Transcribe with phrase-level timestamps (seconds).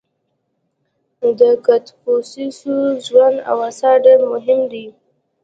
[1.39, 2.57] •د کنفوسیوس
[3.05, 4.85] ژوند او آثار ډېر مهم دي.